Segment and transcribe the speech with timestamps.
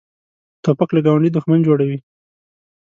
[0.63, 1.97] توپک له ګاونډي دښمن جوړوي.